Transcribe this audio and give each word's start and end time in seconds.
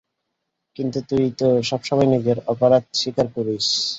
কিন্তু 0.75 0.99
তুই 1.09 1.25
তো 1.39 1.47
সবসময় 1.69 2.09
নিজের 2.13 2.37
অপরাধ 2.47 2.83
স্বীকার 2.99 3.27
করিস। 3.35 3.65